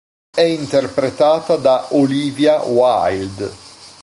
È 0.35 0.41
interpretata 0.41 1.57
da 1.57 1.89
Olivia 1.91 2.63
Wilde. 2.63 3.51